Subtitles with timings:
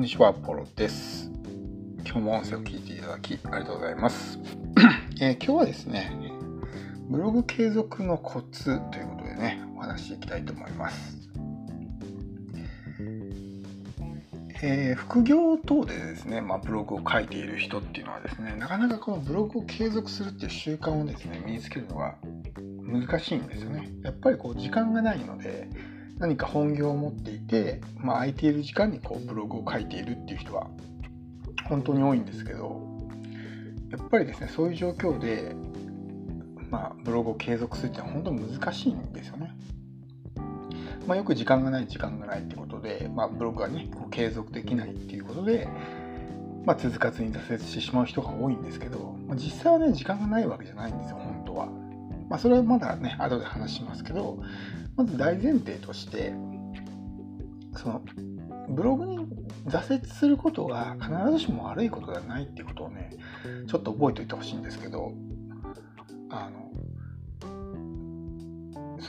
[0.00, 1.30] んにちは、ポロです。
[2.06, 4.38] 今日も音声を聞いていただきありがとうございます。
[5.20, 6.10] えー、今日はですね、
[7.10, 11.28] ブログ継続のコツということでね、お話していきたいと思います。
[14.62, 22.14] えー、副業等でですね、まあ、ブログを書いている人っていうのはですね、なかなかこのブログを継続するっていう習慣をですね、身につけるのが
[22.82, 23.90] 難しいんですよね。
[24.02, 25.68] やっぱりこう時間がないので、
[26.20, 30.68] 何か本業を持っていて、まあ、空いている時間にこうブログを書いているっていう人は
[31.66, 32.86] 本当に多いんですけど
[33.90, 35.56] やっぱりですねそういう状況で、
[36.70, 39.52] まあ、ブログを継続するっていうのは本当に難しいんですよね。
[41.06, 45.66] まあ、よく時間がない時間がないってことで、まあ、ブログがねこう継続できないっていうことで、
[46.66, 51.79] まあ、続かずに挫折してしまう人が多いんですけど、まあ、実際はね時間がないわけじゃないんですよ本当は。
[52.30, 54.38] まあ、それはまだね後で話しますけど
[54.96, 56.32] まず大前提として
[57.76, 58.02] その
[58.68, 59.18] ブログに
[59.66, 63.10] 挫折することが必ずしも悪いことではないっていうことをね
[63.66, 65.12] ちょっと覚えておいてほしいんですけど
[66.30, 66.70] あの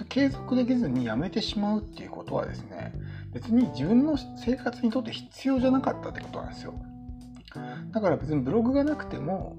[0.09, 2.93] 継続できずにやめてしまうっていうことはですね
[3.33, 6.73] 別に自分の生活にとって必要じゃなかったってことなんですよ。
[7.91, 9.57] だから別にブログがなくても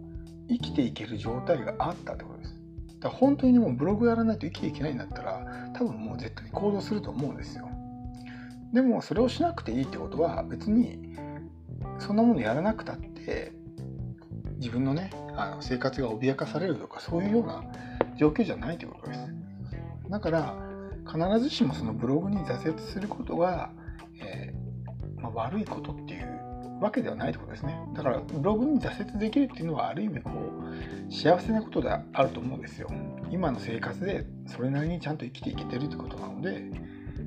[0.48, 2.41] 生きていける状態があったってこと
[3.02, 7.68] だから本当にもうブログやらないと生きていけないんだったら多分もう絶対に行動すると思うんですよ。
[8.72, 11.16] でもそれをしなくていいってことは別に
[11.98, 13.52] そんなものやらなくたって
[14.58, 17.64] 自分のねあの生活が脅かされるとかそういうような
[18.16, 19.20] 状況じゃないってことです。
[20.08, 20.54] だから
[21.04, 23.72] 必ずしもそのブログに挫折することが、
[24.20, 26.11] えー、まあ、悪いことって
[26.82, 27.78] わけではないってことですね。
[27.94, 32.88] だからブログに挫折できるっていうのはある意味こう幸せなことであると思うんですよ。
[33.30, 36.70] 今の生活でそれなりにちゃんと生きていけてるってことなので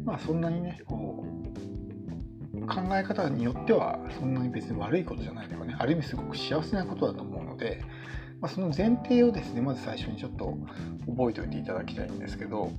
[0.04, 7.82] まあそんなにねこう考え方によってはそんなに別に悪いことじゃないとかねある意味すごく幸せなことだと思うので、
[8.42, 10.58] まあ、その前提をですねまず最初にちょっと
[11.08, 12.72] 覚えておいていただきたいんですけど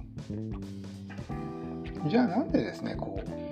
[2.08, 3.45] じゃあなんでですねこう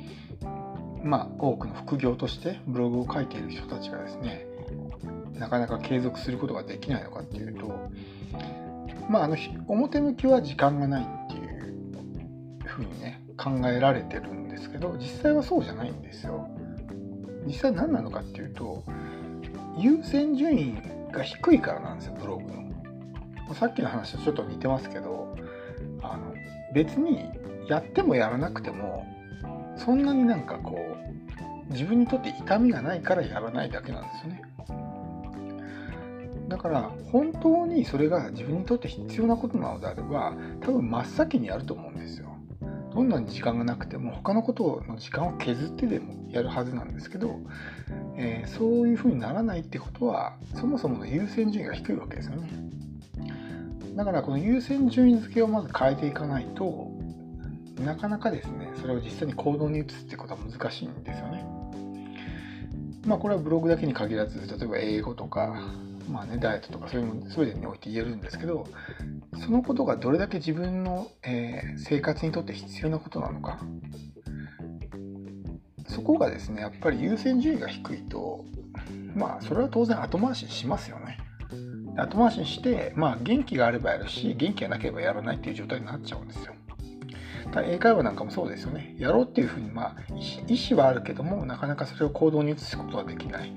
[1.04, 4.46] まあ、多くの副業としてブログを書いている人たちがですね
[5.38, 7.90] なかなか継続することができないのかっていうと、
[9.10, 9.36] まあ、あの
[9.68, 16.48] 表向きは時間がないっていうふうにね考えられてるんですけど実際はそうじゃないんですよ。
[17.46, 18.82] 実際何なのかっていうと
[19.76, 20.74] 優先順位
[21.12, 22.44] が低いからなんですよブログ
[23.48, 23.54] の。
[23.54, 25.36] さっきの話とちょっと似てますけど
[26.00, 26.32] あの
[26.72, 27.28] 別に
[27.68, 29.06] やってもやらなくても
[29.76, 30.78] そんなになんかこ
[31.68, 34.42] う自分にとって痛みがないからやらないだけなんですよね。
[36.48, 42.34] だから本当にそれが自分にとって必要なことなのであれば多分真っ先にやると思うんですよ。
[42.94, 47.40] どんなに時間がなくても他のことの時間を削ってでもやるはずなんですけど、
[48.16, 52.48] えー、そういうふうにならないってことはそもそもの優先順位が低いわけですよね。
[53.96, 56.90] だからこの優先順位付けをまず変えていかないと
[57.80, 61.44] なかなかですねそれを実際に行動に移すってことは難しいんですよね。
[63.06, 65.60] まあこれはブログだけに限らず例えば英語とか、
[66.10, 68.66] まあね、ダイエットとかそういうの全てにおいて言えるんですけど
[69.44, 73.58] そのことがどれだけ自分の、えー、生活にとって必要なことなのか
[75.86, 78.44] そこがですねやっぱり優先順位が低いと
[79.14, 81.18] まあそれは当然後回ししますよね。
[81.96, 86.53] 後回しにして、まあ、元気があればやるし元気がなければやらないっていう状態になっちゃうんですよ。
[87.64, 88.94] 英会話なんかもそうですよね。
[88.98, 89.96] やろうっていうふうに、まあ、
[90.48, 93.52] 意思はあるけども、なかなかそれを行動に移すことはできない。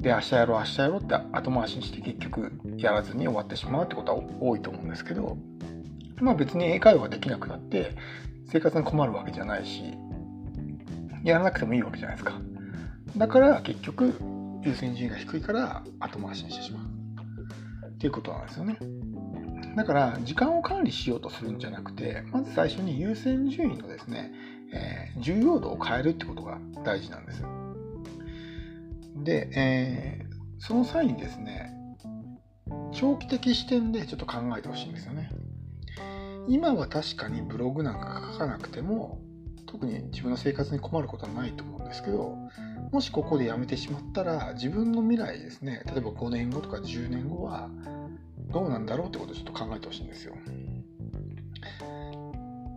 [0.00, 5.36] で、明日やろう、明日やろうって後回しにして結局やらずに終わってしまうってことは多いと思うんですけど、
[6.20, 7.96] まあ別に英会話ができなくなって
[8.46, 9.94] 生活に困るわけじゃないし、
[11.24, 12.40] やらなくてもいいわけじゃないですか。
[13.16, 14.14] だから結局
[14.62, 16.98] 優先順位が低いから後回しにしてしまう。
[17.88, 18.78] っていうことなんですよね。
[19.78, 24.32] だから時間を管理しようとするんじゃなくてまず最初に優先順位のですね、
[24.72, 27.44] えー、重要度を変えるってことが大事なんです。
[29.22, 31.72] で、えー、その際にですね
[32.92, 35.30] 長期的視点でちょっと考えてほしいんですよね。
[36.48, 39.20] 今は確かにブログなんか書かなくても
[39.66, 42.36] 特に自分の生活に困ることはないと思うんですけど
[42.90, 47.68] もしここでやめてしまったら自分の未来ですね例えば5年後とか10年後は
[48.52, 50.34] どうなんだろうってことをちょっと考えてほしいんですよ。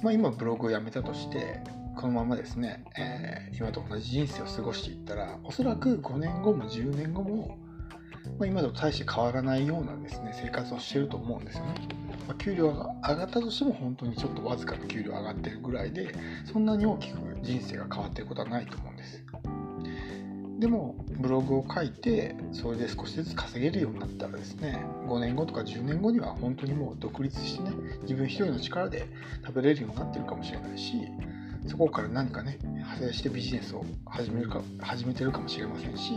[0.01, 1.61] まあ、今ブログをやめたとして
[1.95, 7.59] このままですね、えー、今と同じ人生を過ごしていったらおそらく5年後も10年後も、
[8.39, 11.75] まあ、今と大して変わらないようなですね生活をしてると思うんですよね。
[12.27, 16.13] まあ、給料が上がったとしても本当にちょっとわずかな給料上がってるぐらいで
[16.51, 19.23] そんなに大きく人生が変わっていることはないと思うんです。
[20.61, 27.71] でもブログを書いてそれで少しずつ稼げるようになったらですね5年後とか10年後には本当にもう独立してね
[28.03, 29.07] 自分一人の力で
[29.43, 30.93] 食べれるようになってるかもしれないし
[31.65, 36.13] そこから何かね派生してビジネスを始めるか始めてるかもしれませんし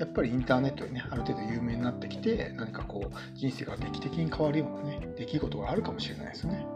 [0.00, 6.66] やっぱりインターネットでねある程度有名になってきて何かこう人生が劇的に変わるようなね出来事があるかもしれないですよね。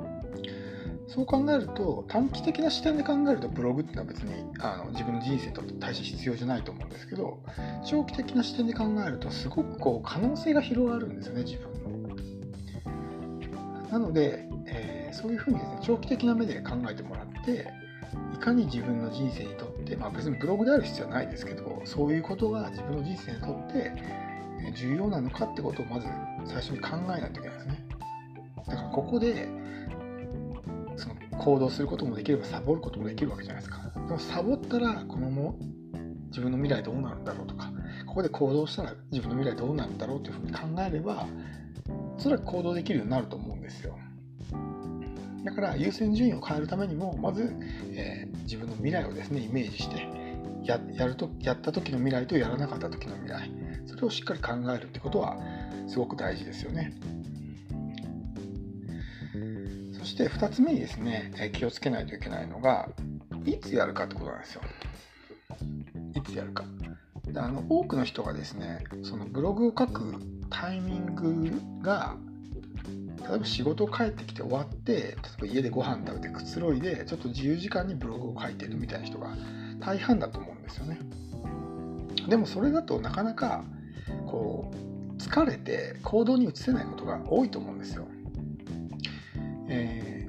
[1.13, 7.41] そう考えると短期的な視点で考えるとブログっていうのは別にあの自分の人生と大して必要じゃないと思うんですけど
[7.85, 11.91] 長期的な視点で考えるとすごくこう可能性が広がるんですよね自分の。
[13.91, 17.67] なので、えー、そういうふうにですね長期的な目で考えてもらって
[18.33, 23.93] いかに自分の人生にとって、まあ、別にブログである必要はないですけどそういうことが自分の人生にとって
[24.77, 26.07] 重要なのかってことをまず
[26.45, 27.85] 最初に考えないといけないですね。
[28.69, 29.49] だからここで
[31.41, 33.91] 行動することもできればサボることもできるわけじゃないですか。
[33.95, 35.55] でもサボったらこのまま
[36.29, 37.73] 自分の未来どうなるんだろうとか
[38.07, 41.27] ここで行動したら自分の未来どうなるんだろうというふうに考えれば
[42.17, 43.99] おそらく行動できるようになると思うんですよ。
[45.45, 47.55] だから優先順位を変えるためにもまず、
[47.95, 50.07] えー、自分の未来をですねイメージして
[50.63, 53.51] ややるとやった時の未来とやらなかった時の未来
[53.87, 55.39] それをしっかり考えるってことは
[55.89, 56.93] すごく大事ですよね。
[60.01, 62.89] そして2つ目にですねえ気をつけないといけないのが
[63.45, 64.63] いつやるかってことなんですよ。
[66.15, 66.65] いつやるか。
[67.27, 70.15] であの多くの人がですねそのブログを書く
[70.49, 72.17] タイミングが
[73.29, 79.37] 例えば仕事帰ってきて終わって例えば家でご飯食べてくつろいでちょっと自由時間にブログを書いてるみたいな人が
[79.81, 80.99] 大半だと思うんですよね。
[82.27, 83.65] でもそれだとなかなか
[84.27, 88.07] こう疲れて行動に移せないことが多いと思うんですよ。
[89.71, 90.27] え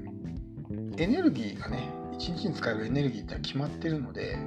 [0.70, 4.38] ー、エネルギーがね一日に使えるエネルギーって決まってるので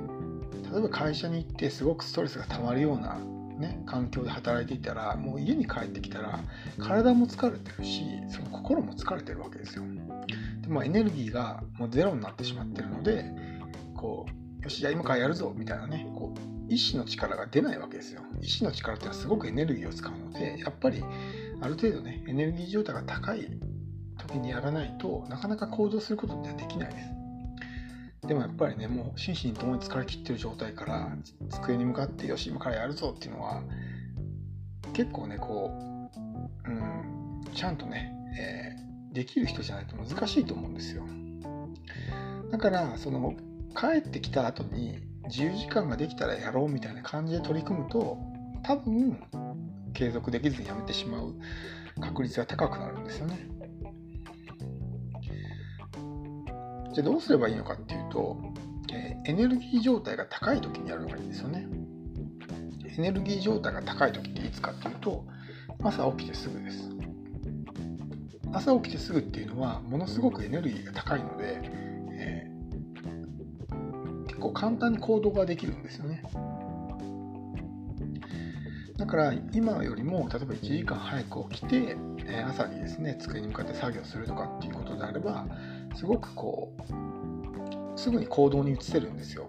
[0.73, 3.19] 例えば会社に行ってすごくストレスが溜まるような、
[3.59, 6.39] ね、環境で働いていたらもう家に帰ってきたら
[6.79, 9.85] 体も疲れてるしその心も疲れてるわけですよ。
[10.61, 13.27] でもエネルギーがもうゼロになってしまってるので
[13.97, 14.27] こ
[14.61, 18.23] うよしじゃあ今からやるぞみたいなねこう意志の力が出ないわけですよ。
[18.41, 21.05] 意志の力ってのはすごくエネルギーを使うのでやっぱり
[21.61, 23.49] ある程度ねエネルギー状態が高い
[24.19, 27.25] 時にやらないとなかなか行動することってできないです。
[28.27, 31.17] でもやっぱりねもう心身ともに疲れ切ってる状態から
[31.51, 33.63] 机に向かってよし今からやるぞっていうのは
[34.95, 35.71] 結構ねこ
[36.67, 41.05] う、うん、ちゃんとね、えー、できる人じゃないと難しいと思うんですよ。
[42.51, 43.35] だからその
[43.77, 48.19] 帰ってきた後に自由時間ができたらやろうみたいな感じで取り組むと
[48.63, 49.19] 多分
[49.93, 51.35] 継続できずにやめてしまう
[52.01, 53.54] 確率が高くなるんですよね。
[56.95, 58.37] じゃあどうすればいいのかっていうと、
[58.93, 61.67] え、エネルギー状態が高い時にやるのがいいんですよね。
[62.87, 65.25] エネルギー状態が高い時っていつかっていうと、
[65.83, 66.89] 朝起きてすぐです。
[68.53, 71.61] 朝起きてすぐっていうのは、ものすごくエネルギーが高いので、
[72.13, 76.23] えー、結構簡単に行動ができるんですよね。
[78.97, 81.97] だから今よりも例えば1時間早く起きて
[82.47, 85.47] 朝にですね机に向かって作業するとかっていうことであれば
[85.95, 89.49] すごくこうすぐに行動に移せるんですよ。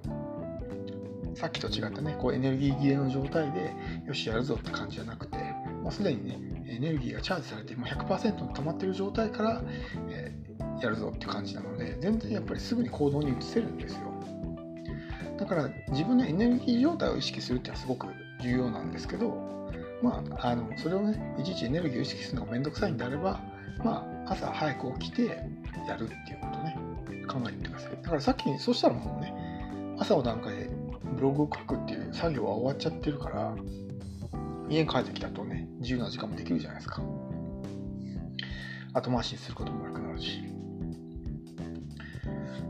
[1.36, 3.74] さっきと違ってねこうエネルギー切れの状態で
[4.08, 5.38] よしやるぞって感じじゃなくて
[5.84, 9.62] もうすでにねエネルギーがチャージされてもう100%に溜まってる状態から、
[10.10, 14.13] えー、やるぞって感じなので全然やっぱりすぐに行動に移せるんですよ
[15.38, 18.08] だから自分のエネルギー状態を意識するってのはすごく
[18.41, 19.29] 重要なんですけど
[20.01, 23.41] まああのそれをねいちいちエネルギーを意識するのがめんどくさいんであれば
[23.84, 25.25] まあ朝早く起きて
[25.88, 26.77] やるっていうことね、
[27.27, 27.91] 考えてみてください。
[28.01, 29.34] だからさっき、そうしたらもうね、
[30.00, 30.70] 朝の段階で
[31.15, 33.55] ブログを書くっていう作業は終わっちゃってるから、
[34.70, 37.01] 家に帰ってきたとね、自由な時間もできるじゃないですか。
[38.94, 40.41] 後回しにすることもなくなるし。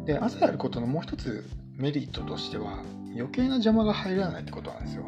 [0.05, 1.45] で、朝やることのもう一つ
[1.77, 2.83] メリットとしては、
[3.15, 5.05] 余計な邪魔が入らないってことなんですよ。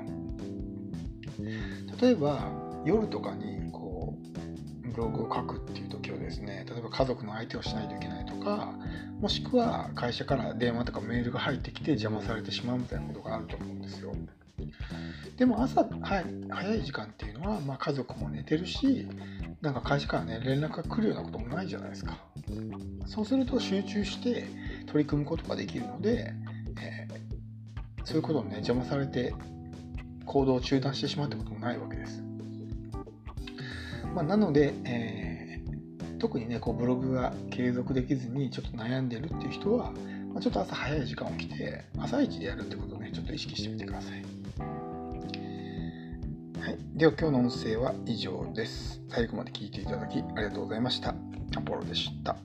[2.02, 2.52] 例えば、
[2.86, 4.18] 夜とかにこ
[4.86, 6.66] うブログを書くっていう時はですね。
[6.68, 8.74] 例えば家族の相手をしないといけないとか
[9.20, 14.14] もしくは会社から電話とかメールが入ってきて邪魔されてしまうみたいなことがあると思うんですよ。
[15.38, 15.88] でも朝は
[16.20, 19.08] い早い時間っていうのは、まあ、家族も寝てるし
[19.62, 22.18] なんか会社からね連絡が来るようなこともないじゃないですか。
[23.06, 24.48] そうすると集中して
[24.88, 26.34] 取り組むことができるので、
[26.82, 29.34] えー、そういうことをね邪魔されて
[30.26, 32.28] 行動を中断してしまうってこともないわけです。
[34.18, 35.27] まあ、なので、えー、
[36.20, 39.92] 特にねこうブログが継続できずにちょっと悩んでるっていう人は、
[40.34, 44.24] まあ、ちょっと朝早い時間起きて朝一でやるってことをねちょっと意識してみてください。
[46.60, 49.02] はいでは今日の音声は以上です。
[49.10, 51.16] 最後まで聞いていただきありがとうございました。
[51.56, 52.36] アポロでした。